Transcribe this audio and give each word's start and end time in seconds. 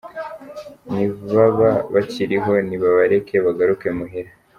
Ni 0.91 1.05
baba 1.33 1.69
bakiriho, 1.93 2.53
ni 2.67 2.75
babareke 2.83 3.35
bagaruke 3.45 3.87
muhira. 3.97 4.31